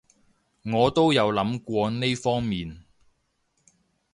[0.63, 2.83] 我都有諗過呢方面